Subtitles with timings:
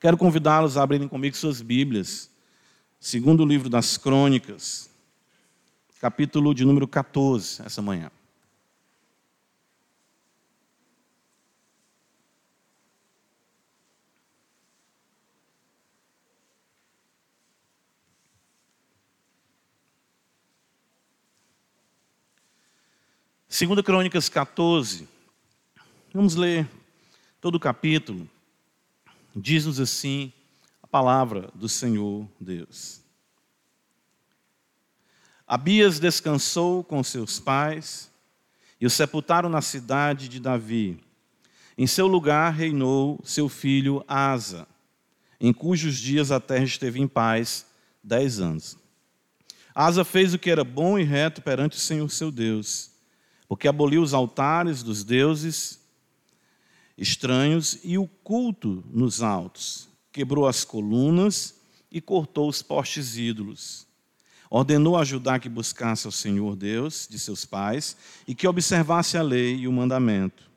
[0.00, 2.30] Quero convidá-los a abrirem comigo suas Bíblias.
[3.00, 4.88] Segundo livro das Crônicas,
[6.00, 8.10] capítulo de número 14, essa manhã.
[23.48, 25.08] Segunda Crônicas 14.
[26.14, 26.68] Vamos ler
[27.40, 28.28] todo o capítulo.
[29.34, 30.32] Diz-nos assim
[30.82, 33.00] a palavra do Senhor Deus.
[35.46, 38.10] Abias descansou com seus pais
[38.80, 41.02] e o sepultaram na cidade de Davi.
[41.76, 44.66] Em seu lugar reinou seu filho Asa,
[45.40, 47.66] em cujos dias a terra esteve em paz
[48.02, 48.76] dez anos.
[49.74, 52.98] Asa fez o que era bom e reto perante o Senhor seu Deus
[53.48, 55.80] porque aboliu os altares dos deuses
[56.98, 61.54] estranhos e o culto nos altos, quebrou as colunas
[61.90, 63.86] e cortou os postes ídolos.
[64.50, 69.22] Ordenou a Judá que buscasse ao Senhor Deus de seus pais e que observasse a
[69.22, 70.50] lei e o mandamento.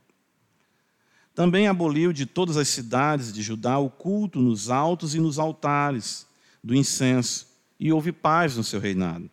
[1.35, 6.25] Também aboliu de todas as cidades de Judá o culto nos altos e nos altares
[6.63, 7.47] do incenso,
[7.79, 9.29] e houve paz no seu reinado.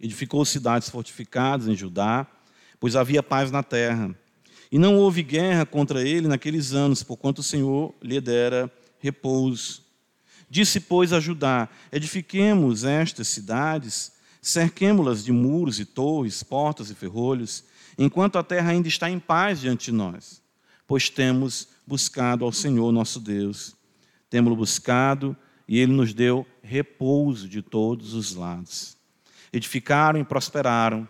[0.00, 2.26] Edificou cidades fortificadas em Judá,
[2.78, 4.14] pois havia paz na terra.
[4.74, 9.84] E não houve guerra contra ele naqueles anos, porquanto o Senhor lhe dera repouso.
[10.50, 17.62] Disse, pois, a Judá: Edifiquemos estas cidades, cerquemo-las de muros e torres, portas e ferrolhos,
[17.96, 20.42] enquanto a terra ainda está em paz diante de nós,
[20.88, 23.76] pois temos buscado ao Senhor nosso Deus.
[24.28, 25.36] Temos-lo buscado
[25.68, 28.96] e ele nos deu repouso de todos os lados.
[29.52, 31.08] Edificaram e prosperaram,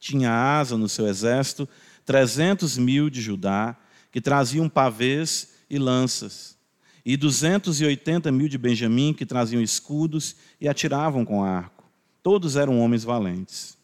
[0.00, 1.68] tinha asa no seu exército,
[2.08, 3.76] trezentos mil de Judá,
[4.10, 6.56] que traziam pavês e lanças,
[7.04, 11.84] e duzentos e oitenta mil de Benjamim, que traziam escudos e atiravam com arco.
[12.22, 13.76] Todos eram homens valentes.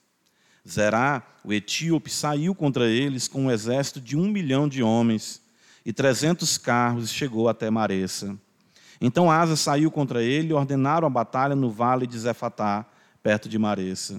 [0.66, 5.42] Zerá, o etíope, saiu contra eles com um exército de um milhão de homens
[5.84, 8.34] e trezentos carros e chegou até Maressa.
[9.02, 12.86] Então Asa saiu contra ele e ordenaram a batalha no vale de Zefatá,
[13.22, 14.18] perto de Maressa.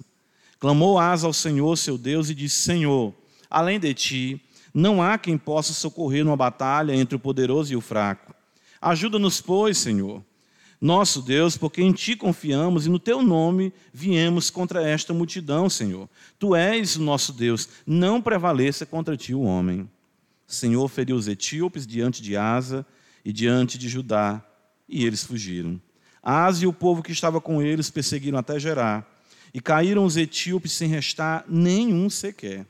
[0.59, 3.12] Clamou Asa ao Senhor, seu Deus, e disse: Senhor,
[3.55, 4.41] além de ti,
[4.73, 8.35] não há quem possa socorrer numa batalha entre o poderoso e o fraco.
[8.81, 10.21] Ajuda-nos, pois, Senhor,
[10.81, 16.09] nosso Deus, porque em ti confiamos e no teu nome viemos contra esta multidão, Senhor.
[16.38, 19.89] Tu és o nosso Deus, não prevaleça contra ti o homem.
[20.45, 22.85] Senhor feriu os etíopes diante de Asa
[23.23, 24.43] e diante de Judá,
[24.87, 25.79] e eles fugiram.
[26.22, 29.09] Asa e o povo que estava com eles perseguiram até Gerar
[29.53, 32.66] e caíram os etíopes sem restar nenhum sequer,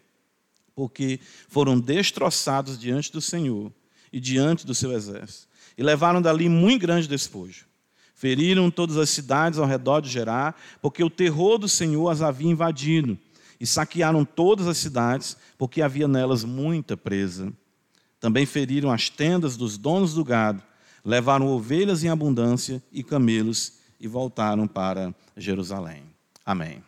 [0.76, 3.72] porque foram destroçados diante do Senhor
[4.12, 5.48] e diante do seu exército,
[5.78, 7.66] e levaram dali muito grande despojo.
[8.14, 12.50] Feriram todas as cidades ao redor de Gerar, porque o terror do Senhor as havia
[12.50, 13.18] invadido,
[13.60, 17.52] e saquearam todas as cidades, porque havia nelas muita presa.
[18.20, 20.62] Também feriram as tendas dos donos do gado,
[21.04, 26.04] levaram ovelhas em abundância e camelos, e voltaram para Jerusalém.
[26.46, 26.84] Amém.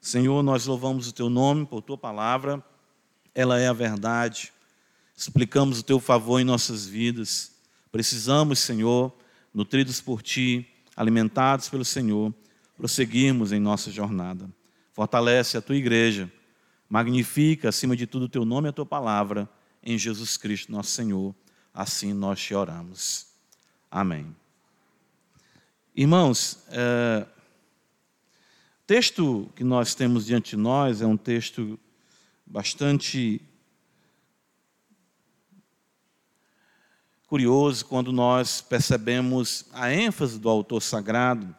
[0.00, 2.62] Senhor, nós louvamos o teu nome por tua palavra,
[3.38, 4.52] ela é a verdade.
[5.16, 7.52] Explicamos o teu favor em nossas vidas.
[7.92, 9.16] Precisamos, Senhor,
[9.54, 12.34] nutridos por ti, alimentados pelo Senhor,
[12.76, 14.50] prosseguirmos em nossa jornada.
[14.92, 16.28] Fortalece a tua igreja,
[16.88, 19.48] magnifica acima de tudo o teu nome e a tua palavra,
[19.84, 21.32] em Jesus Cristo, nosso Senhor.
[21.72, 23.28] Assim nós te oramos.
[23.88, 24.34] Amém.
[25.94, 27.24] Irmãos, é
[28.84, 31.78] texto que nós temos diante de nós é um texto
[32.50, 33.42] bastante
[37.26, 41.54] curioso quando nós percebemos a ênfase do autor sagrado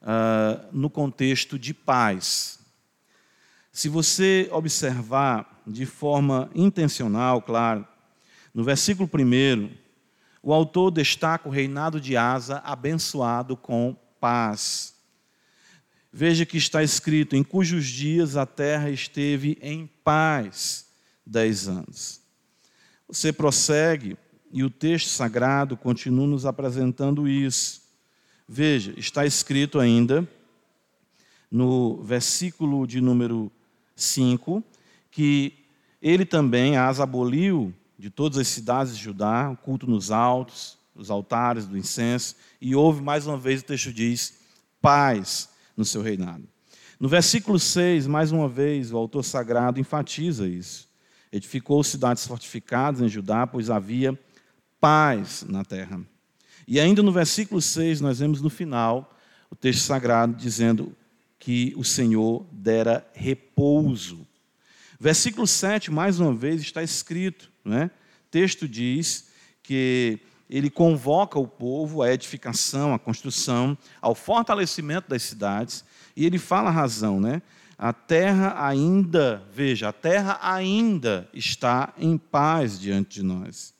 [0.00, 2.60] uh, no contexto de paz.
[3.72, 7.86] Se você observar de forma intencional, claro,
[8.54, 9.70] no versículo 1,
[10.40, 14.91] o autor destaca o reinado de Asa abençoado com paz.
[16.12, 20.86] Veja que está escrito: em cujos dias a terra esteve em paz
[21.24, 22.20] dez anos.
[23.08, 24.16] Você prossegue
[24.52, 27.80] e o texto sagrado continua nos apresentando isso.
[28.46, 30.28] Veja, está escrito ainda
[31.50, 33.50] no versículo de número
[33.96, 34.62] 5
[35.10, 35.54] que
[36.00, 41.10] ele também as aboliu de todas as cidades de Judá, o culto nos altos, os
[41.10, 44.34] altares do incenso, e houve mais uma vez o texto diz
[44.80, 46.48] paz no seu reinado.
[46.98, 50.88] No versículo 6, mais uma vez, o autor sagrado enfatiza isso.
[51.32, 54.18] Edificou cidades fortificadas em Judá, pois havia
[54.80, 56.00] paz na terra.
[56.66, 59.18] E ainda no versículo 6, nós vemos no final
[59.50, 60.94] o texto sagrado dizendo
[61.38, 64.26] que o Senhor dera repouso.
[65.00, 67.90] Versículo 7, mais uma vez, está escrito, né?
[68.26, 69.28] O texto diz
[69.62, 70.20] que
[70.52, 75.82] ele convoca o povo à edificação, à construção, ao fortalecimento das cidades,
[76.14, 77.40] e ele fala a razão, né?
[77.78, 83.72] A terra ainda, veja, a terra ainda está em paz diante de nós.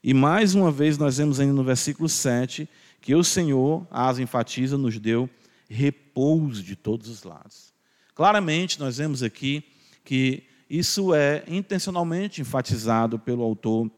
[0.00, 2.68] E mais uma vez nós vemos ainda no versículo 7
[3.00, 5.28] que o Senhor, as enfatiza, nos deu
[5.68, 7.74] repouso de todos os lados.
[8.14, 9.64] Claramente nós vemos aqui
[10.04, 13.90] que isso é intencionalmente enfatizado pelo autor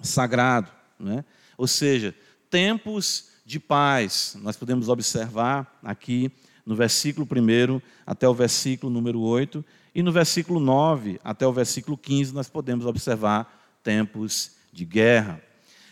[0.00, 1.24] sagrado, né?
[1.58, 2.14] Ou seja,
[2.48, 4.36] tempos de paz.
[4.40, 6.30] Nós podemos observar aqui
[6.64, 9.64] no versículo 1 até o versículo número 8,
[9.94, 15.42] e no versículo 9 até o versículo 15, nós podemos observar tempos de guerra.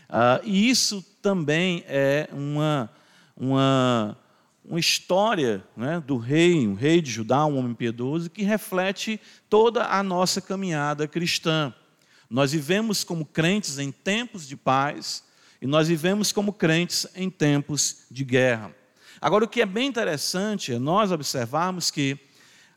[0.09, 2.91] Ah, e isso também é uma,
[3.37, 4.17] uma,
[4.65, 9.21] uma história né, do rei, um rei de Judá, um homem piedoso, que reflete
[9.51, 11.75] toda a nossa caminhada cristã.
[12.31, 15.26] Nós vivemos como crentes em tempos de paz
[15.61, 18.75] e nós vivemos como crentes em tempos de guerra.
[19.21, 22.19] Agora, o que é bem interessante é nós observarmos que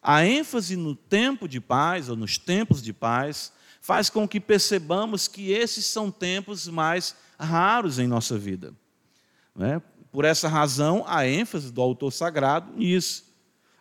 [0.02, 5.28] a ênfase no tempo de paz, ou nos tempos de paz, faz com que percebamos
[5.28, 8.74] que esses são tempos mais raros em nossa vida.
[9.56, 9.82] Né?
[10.12, 13.26] Por essa razão, a ênfase do autor sagrado nisso.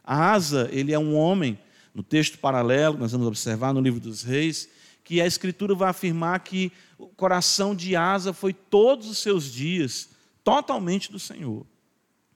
[0.03, 1.59] Asa, ele é um homem,
[1.95, 4.69] no texto paralelo, nós vamos observar no livro dos reis,
[5.09, 10.11] que a Escritura vai afirmar que o coração de Asa foi todos os seus dias
[10.45, 11.65] totalmente do Senhor.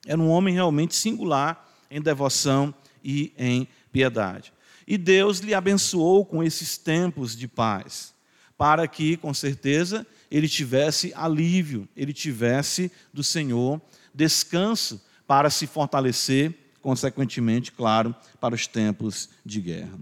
[0.07, 2.73] Era um homem realmente singular em devoção
[3.03, 4.51] e em piedade.
[4.87, 8.11] E Deus lhe abençoou com esses tempos de paz,
[8.57, 13.79] para que, com certeza, ele tivesse alívio, ele tivesse do Senhor
[14.15, 19.99] descanso para se fortalecer, consequentemente, claro, para os tempos de guerra.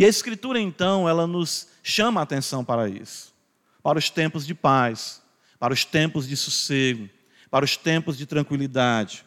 [0.00, 3.34] E a Escritura, então, ela nos chama a atenção para isso,
[3.82, 5.20] para os tempos de paz,
[5.58, 7.06] para os tempos de sossego,
[7.50, 9.26] para os tempos de tranquilidade.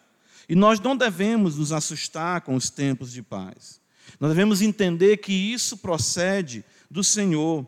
[0.50, 3.80] E nós não devemos nos assustar com os tempos de paz.
[4.20, 7.68] Nós devemos entender que isso procede do Senhor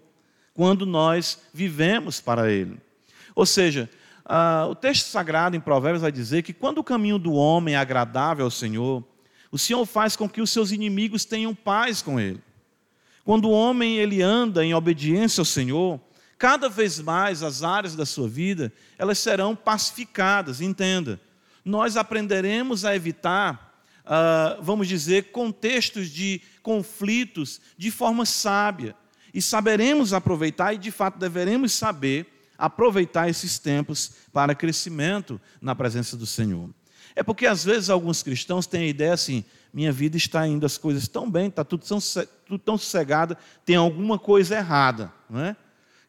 [0.56, 2.82] quando nós vivemos para Ele.
[3.36, 3.88] Ou seja,
[4.26, 7.78] uh, o texto sagrado em Provérbios vai dizer que quando o caminho do homem é
[7.78, 9.08] agradável ao Senhor,
[9.52, 12.42] o Senhor faz com que os seus inimigos tenham paz com Ele.
[13.26, 16.00] Quando o homem ele anda em obediência ao Senhor,
[16.38, 20.62] cada vez mais as áreas da sua vida elas serão pacificadas.
[20.62, 21.20] Entenda,
[21.66, 28.96] nós aprenderemos a evitar, uh, vamos dizer, contextos de conflitos de forma sábia
[29.34, 36.16] e saberemos aproveitar e de fato deveremos saber aproveitar esses tempos para crescimento na presença
[36.16, 36.70] do Senhor.
[37.16, 39.44] É porque às vezes alguns cristãos têm a ideia assim:
[39.76, 42.00] minha vida está indo as coisas tão bem, está tudo tão,
[42.46, 43.36] tudo tão sossegado,
[43.66, 45.12] tem alguma coisa errada.
[45.30, 45.56] Não é?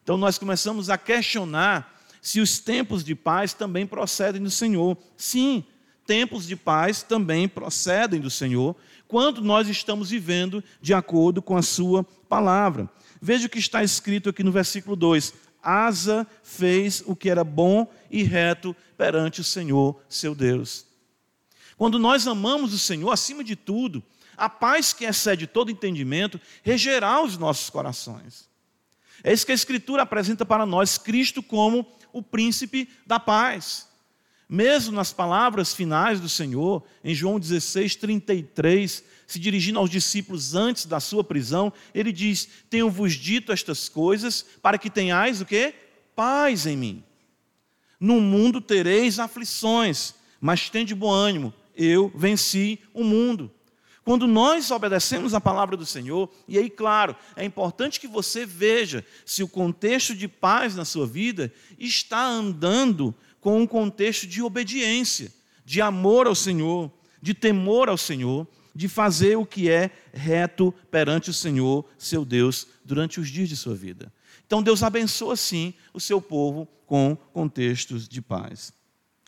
[0.01, 4.97] Então nós começamos a questionar se os tempos de paz também procedem do Senhor.
[5.17, 5.65] Sim,
[6.05, 8.73] tempos de paz também procedem do Senhor,
[9.05, 12.89] quando nós estamos vivendo de acordo com a Sua palavra.
[13.21, 17.85] Veja o que está escrito aqui no versículo 2: Asa fez o que era bom
[18.09, 20.87] e reto perante o Senhor, seu Deus.
[21.77, 24.03] Quando nós amamos o Senhor, acima de tudo,
[24.35, 28.49] a paz que excede todo entendimento regerá os nossos corações.
[29.23, 33.87] É isso que a Escritura apresenta para nós, Cristo como o príncipe da paz.
[34.49, 40.85] Mesmo nas palavras finais do Senhor, em João 16, 33, se dirigindo aos discípulos antes
[40.85, 45.75] da sua prisão, ele diz: Tenho-vos dito estas coisas para que tenhais o quê?
[46.15, 47.03] Paz em mim.
[47.99, 53.51] No mundo tereis aflições, mas tende bom ânimo, eu venci o mundo.
[54.03, 59.05] Quando nós obedecemos a palavra do Senhor, e aí, claro, é importante que você veja
[59.25, 65.31] se o contexto de paz na sua vida está andando com um contexto de obediência,
[65.65, 66.89] de amor ao Senhor,
[67.21, 72.65] de temor ao Senhor, de fazer o que é reto perante o Senhor, seu Deus,
[72.85, 74.13] durante os dias de sua vida.
[74.45, 78.71] Então, Deus abençoa, sim, o seu povo com contextos de paz.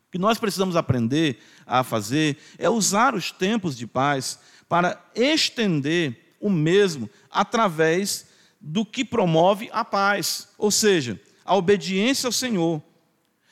[0.09, 1.37] O que nós precisamos aprender
[1.67, 8.27] a fazer é usar os tempos de paz para estender o mesmo através
[8.59, 12.81] do que promove a paz, ou seja, a obediência ao Senhor.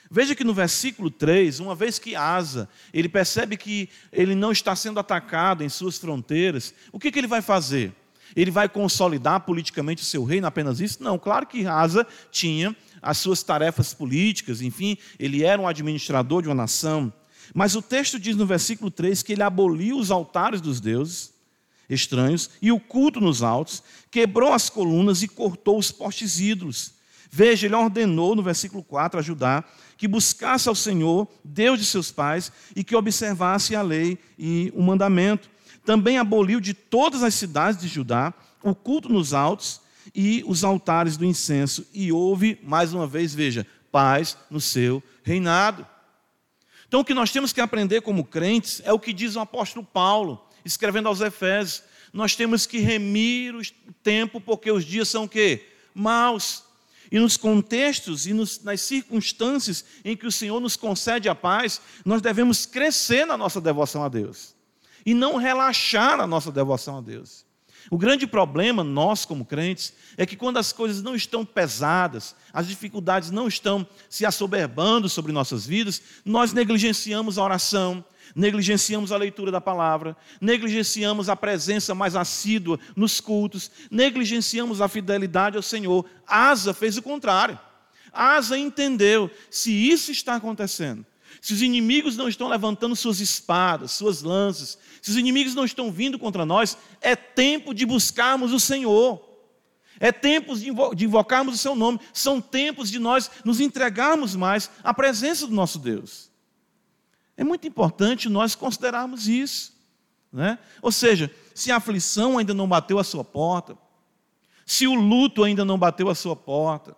[0.10, 4.76] Veja que no versículo 3, uma vez que Asa, ele percebe que ele não está
[4.76, 7.94] sendo atacado em suas fronteiras, o que, que ele vai fazer?
[8.36, 11.04] Ele vai consolidar politicamente o seu reino, apenas isso?
[11.04, 12.76] Não, claro que Asa tinha
[13.08, 17.12] as suas tarefas políticas, enfim, ele era um administrador de uma nação.
[17.54, 21.34] Mas o texto diz no versículo 3 que ele aboliu os altares dos deuses
[21.90, 26.96] estranhos e o culto nos altos, quebrou as colunas e cortou os postes ídolos.
[27.32, 29.64] Veja, ele ordenou no versículo 4 a Judá
[29.98, 34.82] que buscasse ao Senhor, Deus de seus pais, e que observasse a lei e o
[34.82, 35.50] mandamento.
[35.86, 41.18] Também aboliu de todas as cidades de Judá o culto nos altos e os altares
[41.18, 41.88] do incenso.
[41.94, 45.86] E houve, mais uma vez, veja, paz no seu reinado.
[46.88, 49.86] Então, o que nós temos que aprender como crentes é o que diz o apóstolo
[49.86, 51.84] Paulo, escrevendo aos Efésios.
[52.14, 53.62] Nós temos que remir o
[54.02, 55.68] tempo, porque os dias são quê?
[55.94, 56.64] Maus.
[57.12, 61.82] E nos contextos e nos, nas circunstâncias em que o Senhor nos concede a paz,
[62.04, 64.54] nós devemos crescer na nossa devoção a Deus.
[65.06, 67.47] E não relaxar na nossa devoção a Deus.
[67.90, 72.68] O grande problema, nós como crentes, é que quando as coisas não estão pesadas, as
[72.68, 78.04] dificuldades não estão se assoberbando sobre nossas vidas, nós negligenciamos a oração,
[78.36, 85.56] negligenciamos a leitura da palavra, negligenciamos a presença mais assídua nos cultos, negligenciamos a fidelidade
[85.56, 86.06] ao Senhor.
[86.28, 87.58] Asa fez o contrário.
[88.12, 91.06] Asa entendeu: se isso está acontecendo,
[91.42, 95.92] se os inimigos não estão levantando suas espadas, suas lanças, se os inimigos não estão
[95.92, 99.26] vindo contra nós, é tempo de buscarmos o Senhor.
[100.00, 102.00] É tempo de invocarmos o seu nome.
[102.14, 106.30] São tempos de nós nos entregarmos mais à presença do nosso Deus.
[107.36, 109.74] É muito importante nós considerarmos isso.
[110.32, 110.60] Né?
[110.82, 113.78] Ou seja, se a aflição ainda não bateu a sua porta,
[114.66, 116.96] se o luto ainda não bateu a sua porta,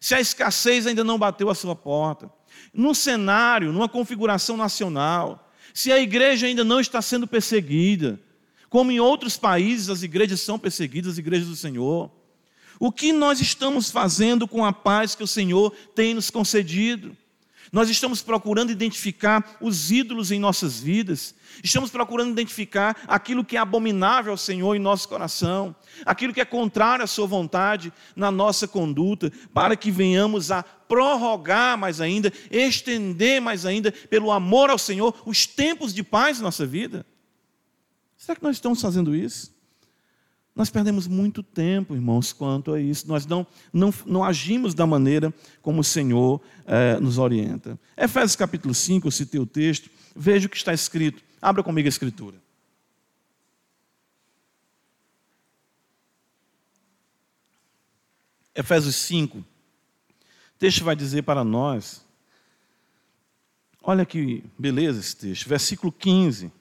[0.00, 2.30] se a escassez ainda não bateu a sua porta,
[2.72, 8.20] num cenário, numa configuração nacional, se a igreja ainda não está sendo perseguida,
[8.68, 12.10] como em outros países as igrejas são perseguidas, as igrejas do Senhor,
[12.78, 17.16] o que nós estamos fazendo com a paz que o Senhor tem nos concedido?
[17.72, 23.60] Nós estamos procurando identificar os ídolos em nossas vidas, estamos procurando identificar aquilo que é
[23.60, 25.74] abominável ao Senhor em nosso coração,
[26.06, 31.76] aquilo que é contrário à Sua vontade na nossa conduta, para que venhamos a prorrogar
[31.78, 36.66] mais ainda, estender mais ainda, pelo amor ao Senhor, os tempos de paz na nossa
[36.66, 37.06] vida.
[38.16, 39.54] Será que nós estamos fazendo isso?
[40.54, 43.08] Nós perdemos muito tempo, irmãos, quanto a isso.
[43.08, 47.78] Nós não, não, não agimos da maneira como o Senhor eh, nos orienta.
[47.96, 51.22] Efésios capítulo 5, eu citei o texto, veja o que está escrito.
[51.42, 52.36] Abra comigo a escritura.
[58.54, 59.44] Efésios 5, o
[60.58, 62.04] texto vai dizer para nós,
[63.82, 66.52] olha que beleza esse texto, versículo 15, o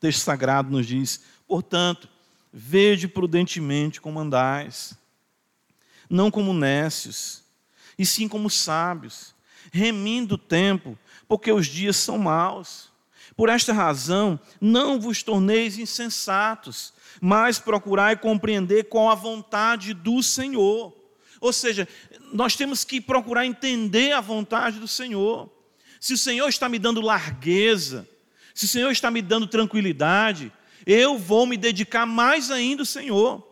[0.00, 2.08] texto sagrado nos diz: portanto,
[2.56, 4.96] Vede prudentemente como andais,
[6.08, 7.42] não como nécios,
[7.98, 9.34] e sim como sábios,
[9.72, 10.96] remindo o tempo,
[11.26, 12.92] porque os dias são maus.
[13.36, 20.94] Por esta razão, não vos torneis insensatos, mas procurai compreender qual a vontade do Senhor.
[21.44, 21.86] Ou seja,
[22.32, 25.52] nós temos que procurar entender a vontade do Senhor.
[26.00, 28.08] Se o Senhor está me dando largueza,
[28.54, 30.50] se o Senhor está me dando tranquilidade,
[30.86, 33.46] eu vou me dedicar mais ainda ao Senhor.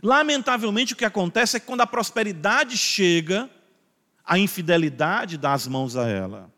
[0.00, 3.50] Lamentavelmente, o que acontece é que quando a prosperidade chega,
[4.24, 6.48] a infidelidade dá as mãos a ela.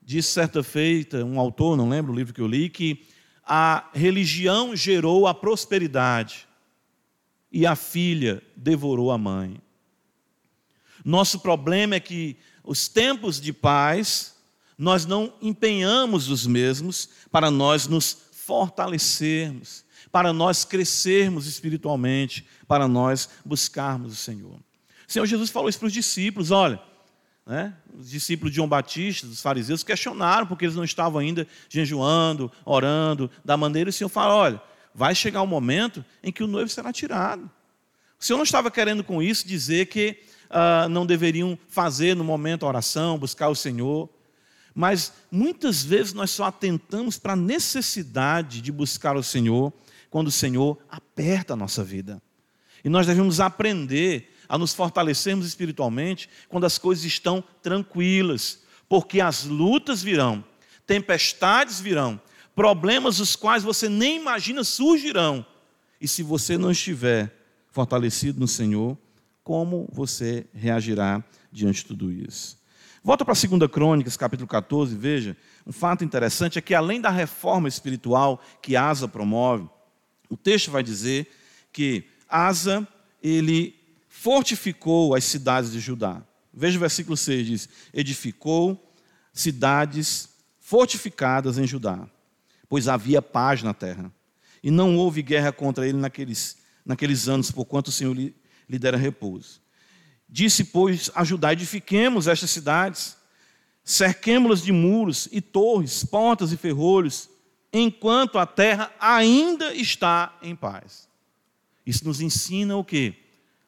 [0.00, 3.04] Diz certa feita um autor, não lembro o livro que eu li, que
[3.44, 6.45] a religião gerou a prosperidade
[7.56, 9.58] e a filha devorou a mãe.
[11.02, 14.36] Nosso problema é que os tempos de paz
[14.76, 23.26] nós não empenhamos os mesmos para nós nos fortalecermos, para nós crescermos espiritualmente, para nós
[23.42, 24.56] buscarmos o Senhor.
[25.08, 26.78] O Senhor Jesus falou isso para os discípulos: olha,
[27.46, 32.52] né, os discípulos de João Batista, dos fariseus, questionaram porque eles não estavam ainda jejuando,
[32.66, 33.88] orando da maneira.
[33.88, 34.62] E o Senhor fala: olha,
[34.96, 37.50] vai chegar um momento em que o noivo será tirado.
[38.18, 42.64] O Senhor não estava querendo com isso dizer que uh, não deveriam fazer no momento
[42.64, 44.08] a oração, buscar o Senhor.
[44.74, 49.70] Mas muitas vezes nós só atentamos para a necessidade de buscar o Senhor
[50.08, 52.22] quando o Senhor aperta a nossa vida.
[52.82, 59.44] E nós devemos aprender a nos fortalecermos espiritualmente quando as coisas estão tranquilas, porque as
[59.44, 60.42] lutas virão,
[60.86, 62.18] tempestades virão,
[62.56, 65.44] problemas os quais você nem imagina surgirão.
[66.00, 67.32] E se você não estiver
[67.68, 68.96] fortalecido no Senhor,
[69.44, 71.22] como você reagirá
[71.52, 72.58] diante de tudo isso?
[73.04, 75.36] Volta para 2 Crônicas, capítulo 14, veja.
[75.66, 79.68] Um fato interessante é que, além da reforma espiritual que Asa promove,
[80.30, 81.30] o texto vai dizer
[81.70, 82.88] que Asa,
[83.22, 83.76] ele
[84.08, 86.22] fortificou as cidades de Judá.
[86.52, 88.92] Veja o versículo 6, diz: edificou
[89.32, 92.08] cidades fortificadas em Judá,
[92.68, 94.12] pois havia paz na terra.
[94.62, 98.34] E não houve guerra contra ele naqueles, naqueles anos, por quanto o Senhor lhe,
[98.68, 99.60] lhe dera repouso.
[100.28, 103.16] Disse, pois, a Judá: edifiquemos estas cidades,
[103.84, 107.28] cerquemos-las de muros e torres, portas e ferrolhos,
[107.72, 111.08] enquanto a terra ainda está em paz.
[111.84, 113.14] Isso nos ensina o que?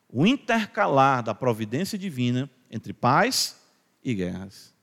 [0.09, 3.57] O intercalar da providência divina entre paz
[4.03, 4.75] e guerras.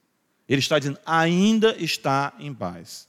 [0.48, 3.08] Ele está dizendo, ainda está em paz.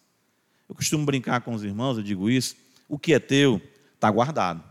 [0.68, 2.56] Eu costumo brincar com os irmãos, eu digo isso,
[2.88, 3.61] o que é teu
[3.94, 4.62] está guardado.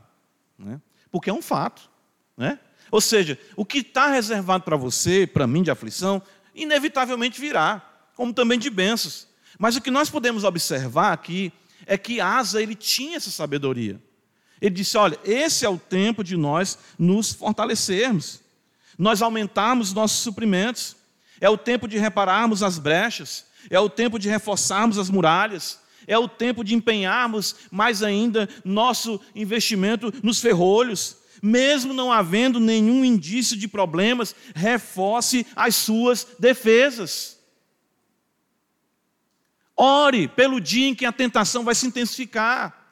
[0.57, 0.79] Né?
[1.11, 1.89] Porque é um fato.
[2.37, 2.59] Né?
[2.91, 6.21] Ou seja, o que está reservado para você, para mim de aflição,
[6.53, 7.81] inevitavelmente virá,
[8.15, 9.27] como também de bênçãos.
[9.57, 11.51] Mas o que nós podemos observar aqui
[11.85, 14.01] é que Asa ele tinha essa sabedoria.
[14.61, 18.41] Ele disse: olha, esse é o tempo de nós nos fortalecermos,
[18.97, 20.95] nós aumentarmos nossos suprimentos,
[21.39, 26.17] é o tempo de repararmos as brechas, é o tempo de reforçarmos as muralhas, é
[26.17, 33.57] o tempo de empenharmos mais ainda nosso investimento nos ferrolhos, mesmo não havendo nenhum indício
[33.57, 37.39] de problemas, reforce as suas defesas.
[39.75, 42.85] Ore pelo dia em que a tentação vai se intensificar.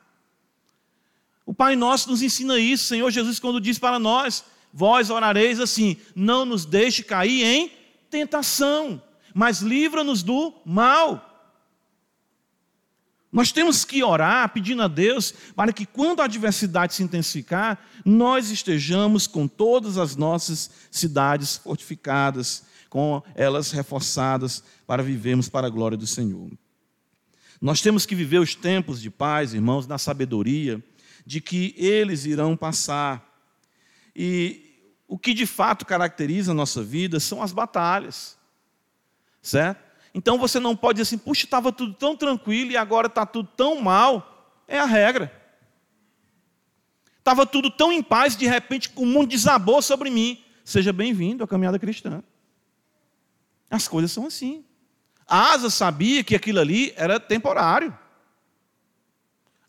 [1.45, 4.43] O Pai Nosso nos ensina isso, Senhor Jesus, quando diz para nós:
[4.73, 7.71] Vós orareis assim, não nos deixe cair em
[8.09, 9.01] tentação,
[9.33, 11.32] mas livra-nos do mal.
[13.33, 18.51] Nós temos que orar pedindo a Deus para que, quando a adversidade se intensificar, nós
[18.51, 25.97] estejamos com todas as nossas cidades fortificadas, com elas reforçadas, para vivermos para a glória
[25.97, 26.51] do Senhor.
[27.59, 30.83] Nós temos que viver os tempos de paz, irmãos, na sabedoria
[31.25, 33.27] de que eles irão passar.
[34.15, 38.37] E o que de fato caracteriza a nossa vida são as batalhas,
[39.41, 39.92] certo?
[40.13, 43.49] Então você não pode dizer assim, puxa, estava tudo tão tranquilo e agora está tudo
[43.55, 44.61] tão mal.
[44.67, 45.41] É a regra.
[47.17, 50.43] Estava tudo tão em paz, de repente o mundo desabou sobre mim.
[50.63, 52.23] Seja bem-vindo à caminhada cristã.
[53.69, 54.63] As coisas são assim.
[55.25, 57.97] Asa sabia que aquilo ali era temporário.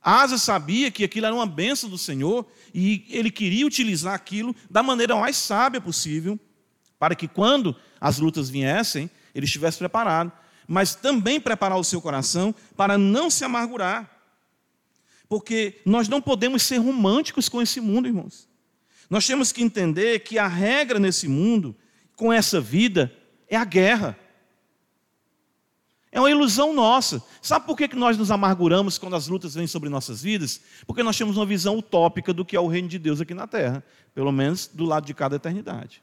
[0.02, 4.83] Asa sabia que aquilo era uma benção do Senhor e ele queria utilizar aquilo da
[4.83, 6.38] maneira mais sábia possível,
[6.98, 10.32] para que quando as lutas viessem, ele estivesse preparado.
[10.66, 14.10] Mas também preparar o seu coração para não se amargurar.
[15.28, 18.48] Porque nós não podemos ser românticos com esse mundo, irmãos.
[19.10, 21.76] Nós temos que entender que a regra nesse mundo,
[22.16, 23.12] com essa vida,
[23.48, 24.18] é a guerra.
[26.10, 27.22] É uma ilusão nossa.
[27.42, 30.60] Sabe por que nós nos amarguramos quando as lutas vêm sobre nossas vidas?
[30.86, 33.48] Porque nós temos uma visão utópica do que é o reino de Deus aqui na
[33.48, 36.02] terra, pelo menos do lado de cada eternidade.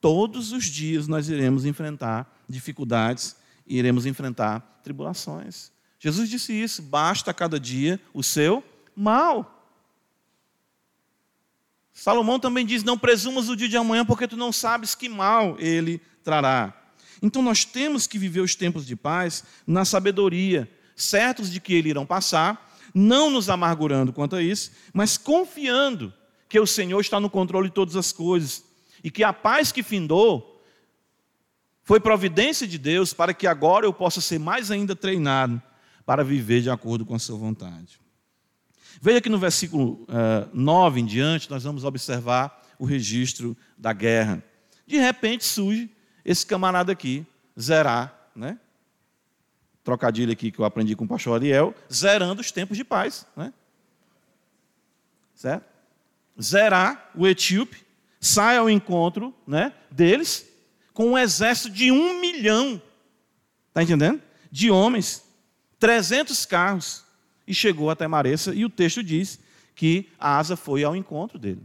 [0.00, 3.36] Todos os dias nós iremos enfrentar dificuldades
[3.66, 5.70] e iremos enfrentar tribulações.
[5.98, 8.64] Jesus disse isso: basta cada dia o seu
[8.96, 9.60] mal.
[11.92, 15.56] Salomão também diz: Não presumas o dia de amanhã, porque tu não sabes que mal
[15.58, 16.74] ele trará.
[17.22, 21.90] Então nós temos que viver os tempos de paz na sabedoria, certos de que eles
[21.90, 26.12] irão passar, não nos amargurando quanto a isso, mas confiando
[26.48, 28.64] que o Senhor está no controle de todas as coisas
[29.02, 30.62] e que a paz que findou
[31.82, 35.60] foi providência de Deus para que agora eu possa ser mais ainda treinado
[36.06, 38.00] para viver de acordo com a sua vontade.
[39.00, 40.06] Veja que no versículo uh,
[40.44, 44.42] eh, 9 em diante, nós vamos observar o registro da guerra.
[44.86, 45.90] De repente surge
[46.24, 47.26] esse camarada aqui,
[47.58, 48.58] zerar, né?
[49.82, 53.52] Trocadilho aqui que eu aprendi com o pastor Ariel, zerando os tempos de paz, né?
[55.34, 55.64] Certo?
[56.40, 57.84] Zerar o etíope,
[58.20, 60.46] sai ao encontro né, deles
[60.92, 62.80] com um exército de um milhão,
[63.68, 64.22] está entendendo?
[64.50, 65.24] De homens,
[65.78, 67.04] 300 carros,
[67.46, 69.40] e chegou até Maressa, e o texto diz
[69.74, 71.62] que a asa foi ao encontro dele.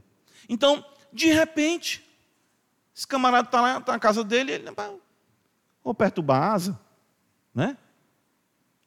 [0.47, 2.03] Então, de repente,
[2.95, 4.71] esse camarada está lá tá na casa dele, ele
[5.83, 6.79] vou perturbar a asa,
[7.53, 7.77] né?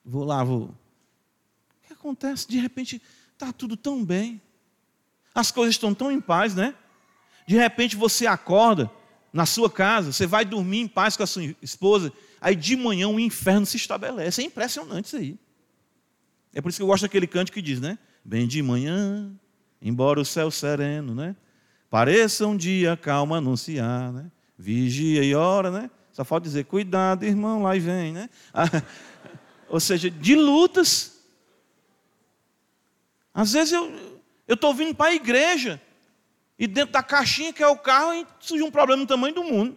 [0.04, 0.62] Vou lá, vou.
[0.62, 2.48] O que acontece?
[2.48, 3.02] De repente
[3.34, 4.40] está tudo tão bem,
[5.34, 6.74] as coisas estão tão em paz, né?
[7.48, 8.90] De repente você acorda
[9.32, 13.08] na sua casa, você vai dormir em paz com a sua esposa, aí de manhã
[13.08, 14.42] o inferno se estabelece.
[14.42, 15.38] É impressionante isso aí.
[16.52, 17.98] É por isso que eu gosto daquele canto que diz, né?
[18.22, 19.32] Bem de manhã,
[19.80, 21.34] embora o céu sereno, né?
[21.88, 24.30] Pareça um dia calma anunciar, né?
[24.58, 25.90] Vigia e ora, né?
[26.12, 28.28] Só falta dizer, cuidado, irmão, lá e vem, né?
[29.70, 31.18] Ou seja, de lutas.
[33.32, 35.80] Às vezes eu estou vindo para a igreja
[36.58, 39.76] E dentro da caixinha que é o carro, surgiu um problema no tamanho do mundo.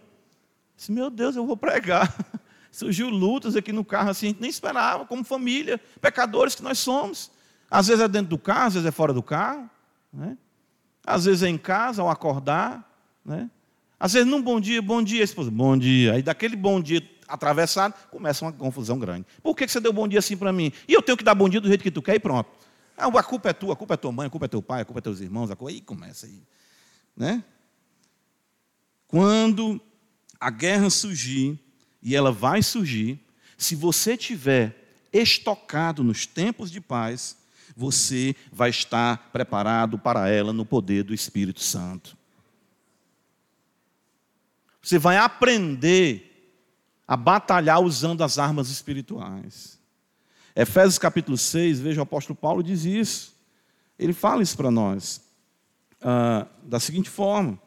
[0.76, 2.12] Disse, meu Deus, eu vou pregar.
[2.72, 6.78] Surgiu lutas aqui no carro assim, a gente nem esperava, como família, pecadores que nós
[6.78, 7.30] somos.
[7.70, 9.70] Às vezes é dentro do carro, às vezes é fora do carro.
[10.12, 10.36] Né?
[11.06, 12.90] Às vezes é em casa, ao acordar.
[13.24, 13.48] Né?
[14.00, 16.14] Às vezes num bom dia, bom dia, esposa, bom dia.
[16.14, 19.26] Aí daquele bom dia atravessado, começa uma confusão grande.
[19.42, 20.72] Por que você deu bom dia assim para mim?
[20.88, 22.50] E eu tenho que dar bom dia do jeito que tu quer e pronto.
[22.96, 24.82] Ah, a culpa é tua, a culpa é tua mãe, a culpa é teu pai,
[24.82, 25.72] a culpa é teus irmãos, a culpa...
[25.72, 26.42] aí começa aí.
[27.16, 27.44] Né?
[29.06, 29.80] Quando
[30.40, 31.58] a guerra surgir,
[32.02, 33.20] e ela vai surgir,
[33.56, 37.36] se você tiver estocado nos tempos de paz,
[37.76, 42.16] você vai estar preparado para ela no poder do Espírito Santo.
[44.82, 46.28] Você vai aprender
[47.06, 49.78] a batalhar usando as armas espirituais.
[50.56, 53.34] Efésios capítulo 6, veja o apóstolo Paulo diz isso.
[53.98, 55.31] Ele fala isso para nós
[56.02, 57.58] ah, da seguinte forma: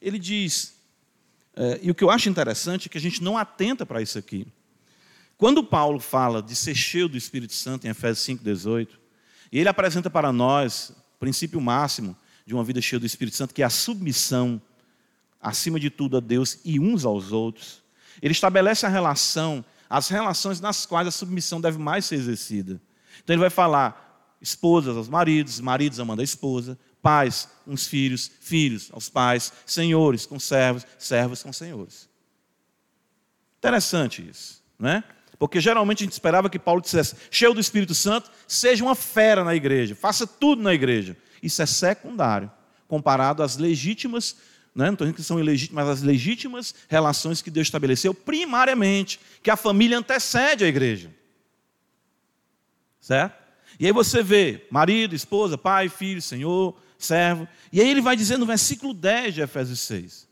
[0.00, 0.74] ele diz,
[1.56, 4.18] eh, e o que eu acho interessante é que a gente não atenta para isso
[4.18, 4.46] aqui.
[5.36, 8.88] Quando Paulo fala de ser cheio do Espírito Santo em Efésios 5,18,
[9.50, 13.54] e ele apresenta para nós o princípio máximo de uma vida cheia do Espírito Santo,
[13.54, 14.60] que é a submissão,
[15.40, 17.82] acima de tudo, a Deus e uns aos outros.
[18.20, 22.80] Ele estabelece a relação, as relações nas quais a submissão deve mais ser exercida.
[23.22, 28.30] Então ele vai falar esposas aos maridos, maridos amando a esposa, pais com os filhos,
[28.38, 32.06] filhos aos pais, senhores com servos, servos com senhores.
[33.56, 35.02] Interessante isso, né?
[35.38, 39.42] Porque geralmente a gente esperava que Paulo dissesse, cheio do Espírito Santo, seja uma fera
[39.42, 41.16] na igreja, faça tudo na igreja.
[41.42, 42.50] Isso é secundário,
[42.86, 44.36] comparado às legítimas,
[44.74, 44.88] né?
[44.88, 49.50] não estou dizendo que são ilegítimas, mas às legítimas relações que Deus estabeleceu, primariamente, que
[49.50, 51.10] a família antecede a igreja.
[53.00, 53.48] Certo?
[53.80, 57.48] E aí você vê marido, esposa, pai, filho, senhor, servo.
[57.72, 60.28] E aí ele vai dizer no versículo 10 de Efésios 6: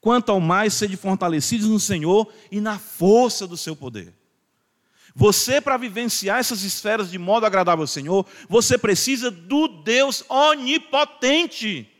[0.00, 4.12] Quanto ao mais, sede fortalecidos no Senhor e na força do seu poder.
[5.14, 11.90] Você, para vivenciar essas esferas de modo agradável ao Senhor, você precisa do Deus onipotente.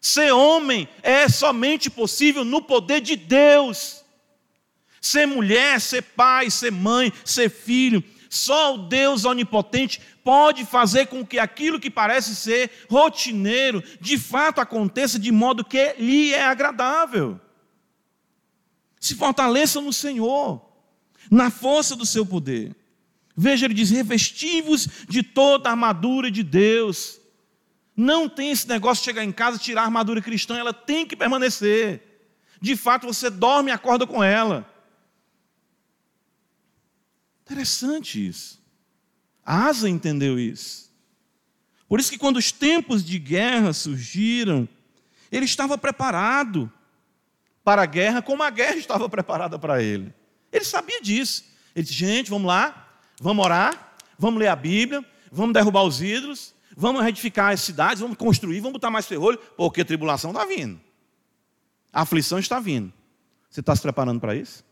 [0.00, 4.04] Ser homem é somente possível no poder de Deus.
[5.00, 11.24] Ser mulher, ser pai, ser mãe, ser filho, só o Deus onipotente pode fazer com
[11.24, 17.40] que aquilo que parece ser rotineiro, de fato aconteça de modo que lhe é agradável.
[19.00, 20.60] Se fortaleça no Senhor,
[21.30, 22.74] na força do seu poder.
[23.36, 27.20] Veja, ele diz: revestivos de toda a armadura de Deus.
[27.96, 31.06] Não tem esse negócio de chegar em casa e tirar a armadura cristã, ela tem
[31.06, 32.02] que permanecer.
[32.60, 34.68] De fato, você dorme e acorda com ela.
[37.48, 38.62] Interessante isso.
[39.44, 40.92] A Asa entendeu isso.
[41.88, 44.68] Por isso que quando os tempos de guerra surgiram,
[45.32, 46.70] ele estava preparado
[47.64, 50.12] para a guerra como a guerra estava preparada para ele.
[50.52, 51.44] Ele sabia disso.
[51.74, 52.86] Ele disse: gente, vamos lá,
[53.18, 58.18] vamos orar, vamos ler a Bíblia, vamos derrubar os ídolos, vamos retificar as cidades, vamos
[58.18, 60.78] construir, vamos botar mais ferrolho, porque a tribulação está vindo.
[61.90, 62.92] A aflição está vindo.
[63.48, 64.62] Você está se preparando para isso?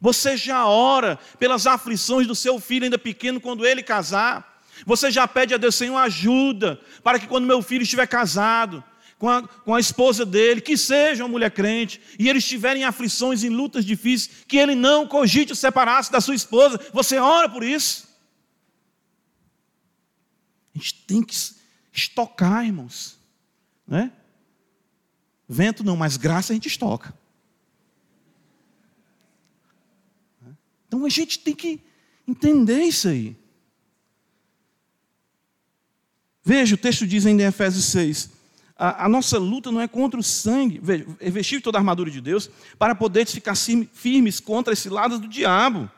[0.00, 4.62] Você já ora pelas aflições do seu filho ainda pequeno quando ele casar.
[4.84, 8.82] Você já pede a Deus, Senhor, ajuda, para que quando meu filho estiver casado,
[9.18, 13.42] com a, com a esposa dele, que seja uma mulher crente, e eles estiverem aflições,
[13.42, 16.78] em lutas difíceis, que ele não cogite o separar-se da sua esposa.
[16.92, 18.08] Você ora por isso.
[20.74, 21.34] A gente tem que
[21.92, 23.16] estocar, irmãos.
[23.86, 24.12] Né?
[25.48, 27.14] Vento não, mas graça a gente estoca.
[30.94, 31.80] Então a gente tem que
[32.26, 33.36] entender isso aí.
[36.44, 38.30] Veja, o texto diz ainda em Efésios 6:
[38.78, 42.12] a, a nossa luta não é contra o sangue, veja, é vestir toda a armadura
[42.12, 43.56] de Deus, para poder ficar
[43.92, 45.90] firmes contra esse lado do diabo.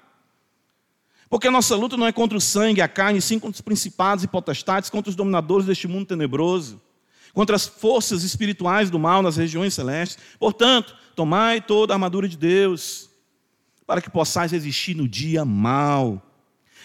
[1.29, 4.25] Porque a nossa luta não é contra o sangue, a carne, sim contra os principados
[4.25, 6.81] e potestades, contra os dominadores deste mundo tenebroso,
[7.35, 10.17] contra as forças espirituais do mal nas regiões celestes.
[10.39, 13.11] Portanto, tomai toda a armadura de Deus
[13.87, 16.23] para que possais resistir no dia mal.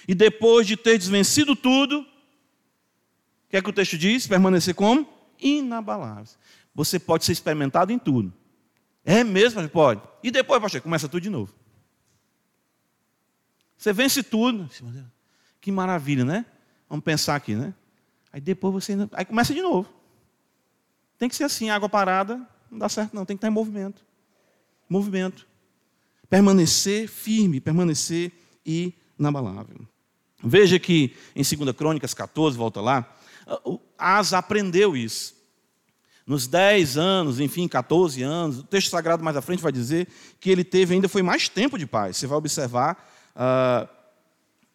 [0.07, 2.05] E depois de ter desvencido tudo, o
[3.49, 4.27] que é que o texto diz?
[4.27, 5.07] Permanecer como?
[5.39, 6.37] Inabaláveis.
[6.73, 8.31] Você pode ser experimentado em tudo.
[9.03, 9.67] É mesmo?
[9.67, 10.01] Pode.
[10.23, 11.53] E depois, pastor, começa tudo de novo.
[13.77, 14.69] Você vence tudo.
[15.59, 16.45] Que maravilha, né?
[16.87, 17.73] Vamos pensar aqui, né?
[18.31, 18.95] Aí depois você.
[19.13, 19.91] Aí começa de novo.
[21.17, 24.03] Tem que ser assim, água parada, não dá certo não, tem que estar em movimento.
[24.89, 25.47] Movimento
[26.31, 28.31] permanecer firme, permanecer
[28.65, 29.85] inabalável.
[30.41, 33.13] Veja que em 2 Crônicas 14, volta lá,
[33.97, 35.35] Asa aprendeu isso.
[36.25, 40.07] nos 10 anos, enfim, 14 anos, o texto sagrado mais à frente vai dizer
[40.39, 42.15] que ele teve ainda foi mais tempo de paz.
[42.15, 43.89] Você vai observar uh,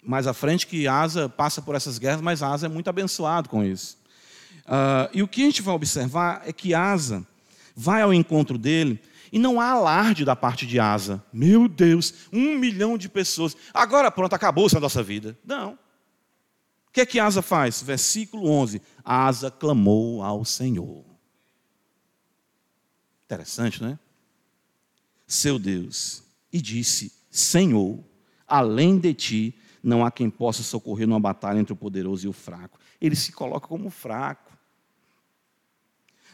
[0.05, 3.65] mais à frente que Asa passa por essas guerras, mas Asa é muito abençoado com
[3.65, 3.97] isso.
[4.67, 7.27] Uh, e o que a gente vai observar é que Asa
[7.75, 9.01] vai ao encontro dele
[9.33, 11.25] e não há alarde da parte de Asa.
[11.33, 13.57] Meu Deus, um milhão de pessoas.
[13.73, 15.39] Agora pronto, acabou-se a nossa vida.
[15.45, 15.73] Não.
[16.89, 17.83] O que é que Asa faz?
[17.83, 18.81] Versículo 11.
[19.05, 21.05] Asa clamou ao Senhor.
[23.25, 23.99] Interessante, não é?
[25.27, 26.23] Seu Deus.
[26.53, 28.03] E disse: Senhor,
[28.47, 32.33] além de ti, não há quem possa socorrer numa batalha entre o poderoso e o
[32.33, 32.79] fraco.
[33.01, 34.57] Ele se coloca como fraco.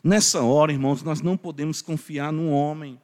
[0.02, 3.00] Nessa hora, irmãos, nós não podemos confiar no homem,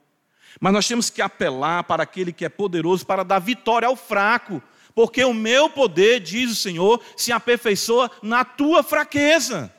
[0.60, 4.60] mas nós temos que apelar para aquele que é poderoso para dar vitória ao fraco,
[4.94, 9.72] porque o meu poder, diz o Senhor, se aperfeiçoa na tua fraqueza.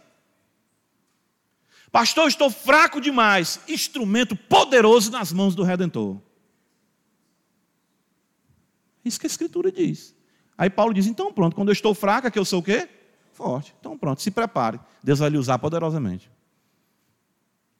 [1.91, 3.59] Pastor, eu estou fraco demais.
[3.67, 6.21] Instrumento poderoso nas mãos do Redentor.
[9.03, 10.15] Isso que a Escritura diz.
[10.57, 12.87] Aí Paulo diz: então pronto, quando eu estou fraca, que eu sou o quê?
[13.33, 13.73] Forte.
[13.79, 14.79] Então pronto, se prepare.
[15.03, 16.29] Deus vai lhe usar poderosamente.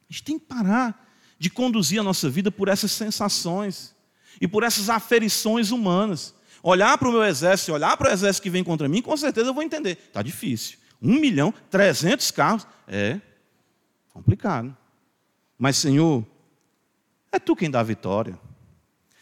[0.10, 3.96] A gente tem que parar de conduzir a nossa vida por essas sensações
[4.42, 6.34] e por essas aferições humanas.
[6.64, 9.50] Olhar para o meu exército, olhar para o exército que vem contra mim, com certeza
[9.50, 9.98] eu vou entender.
[10.08, 10.78] Está difícil.
[11.02, 12.68] Um milhão, trezentos carros.
[12.88, 13.22] É
[14.10, 14.76] complicado.
[15.58, 16.26] Mas, Senhor,
[17.32, 18.38] é Tu quem dá a vitória.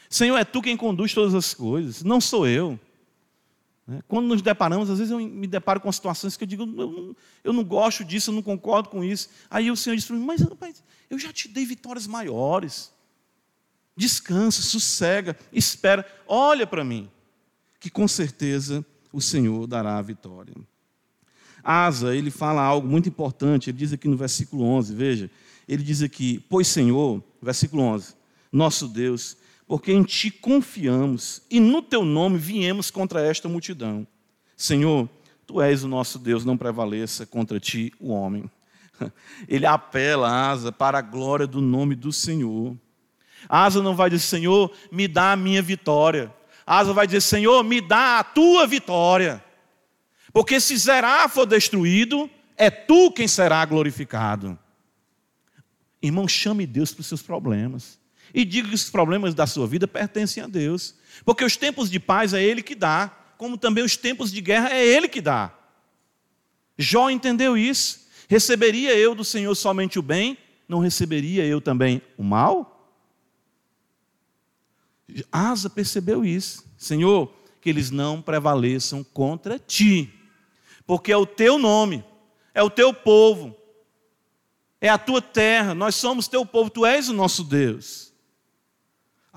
[0.10, 2.80] Senhor, é Tu quem conduz todas as coisas, não sou eu.
[3.88, 4.02] Né?
[4.08, 7.16] Quando nos deparamos, às vezes eu me deparo com situações que eu digo, eu não,
[7.44, 9.30] eu não gosto disso, eu não concordo com isso.
[9.50, 12.92] Aí o Senhor diz para mim, mas rapaz, eu já te dei vitórias maiores.
[13.96, 17.10] Descansa, sossega, espera, olha para mim,
[17.80, 20.54] que com certeza o Senhor dará a vitória.
[21.64, 25.32] Asa, ele fala algo muito importante, ele diz aqui no versículo 11, veja,
[25.68, 28.16] ele diz aqui, pois Senhor, versículo 11,
[28.52, 29.36] nosso Deus,
[29.68, 34.08] porque em ti confiamos e no teu nome viemos contra esta multidão.
[34.56, 35.10] Senhor,
[35.46, 38.50] tu és o nosso Deus, não prevaleça contra ti o homem.
[39.48, 42.76] Ele apela Asa para a glória do nome do Senhor.
[43.50, 46.34] Asa não vai dizer, Senhor, me dá a minha vitória.
[46.66, 49.44] Asa vai dizer, Senhor, me dá a tua vitória.
[50.32, 54.58] Porque se Zerá for destruído, é tu quem será glorificado.
[56.02, 58.00] Irmão, chame Deus para os seus problemas
[58.34, 60.96] e diga que os problemas da sua vida pertencem a Deus.
[61.26, 64.70] Porque os tempos de paz é Ele que dá, como também os tempos de guerra
[64.74, 65.54] é Ele que dá.
[66.78, 68.08] Jó entendeu isso.
[68.28, 70.38] Receberia eu do Senhor somente o bem,
[70.68, 72.96] não receberia eu também o mal?
[75.32, 76.66] Asa percebeu isso.
[76.78, 80.14] Senhor, que eles não prevaleçam contra ti,
[80.86, 82.04] porque é o teu nome,
[82.54, 83.56] é o teu povo,
[84.80, 88.07] é a tua terra, nós somos teu povo, tu és o nosso Deus.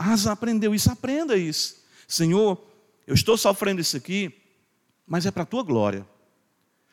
[0.02, 1.84] Asa aprendeu isso, aprenda isso.
[2.08, 2.58] Senhor,
[3.06, 4.34] eu estou sofrendo isso aqui,
[5.06, 6.06] mas é para a tua glória.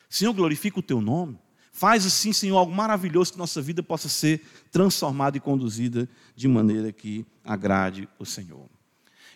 [0.09, 1.39] Senhor, glorifica o teu nome.
[1.71, 6.91] Faz assim, Senhor, algo maravilhoso que nossa vida possa ser transformada e conduzida de maneira
[6.91, 8.67] que agrade o Senhor.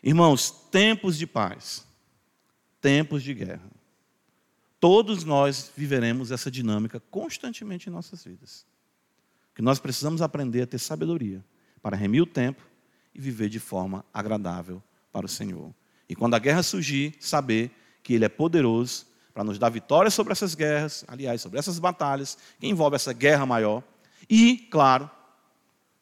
[0.04, 1.86] Irmãos, tempos de paz,
[2.82, 3.72] tempos de guerra.
[4.82, 8.66] Todos nós viveremos essa dinâmica constantemente em nossas vidas.
[9.56, 11.42] Que nós precisamos aprender a ter sabedoria
[11.82, 12.71] para remir o tempo
[13.14, 15.74] e viver de forma agradável para o Senhor.
[16.08, 17.72] E quando a guerra surgir, saber
[18.04, 22.38] que Ele é poderoso para nos dar vitória sobre essas guerras, aliás, sobre essas batalhas
[22.60, 23.84] que envolvem essa guerra maior.
[24.30, 25.10] E, claro,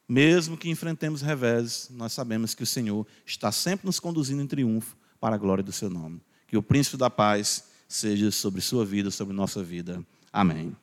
[0.08, 4.98] mesmo que enfrentemos reveses, nós sabemos que o Senhor está sempre nos conduzindo em triunfo
[5.20, 6.22] para a glória do Seu nome.
[6.48, 10.04] Que o príncipe da paz seja sobre sua vida, sobre nossa vida.
[10.34, 10.76] Amém.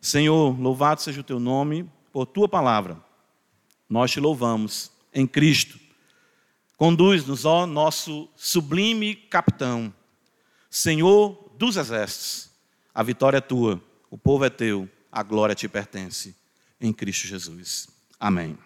[0.00, 2.96] Senhor, louvado seja o teu nome por tua palavra.
[3.88, 5.78] Nós te louvamos em Cristo.
[6.76, 9.92] Conduz-nos, ó nosso sublime capitão,
[10.70, 12.50] Senhor dos exércitos.
[12.94, 16.34] A vitória é tua, o povo é teu, a glória te pertence.
[16.80, 17.88] Em Cristo Jesus.
[18.18, 18.56] Amém.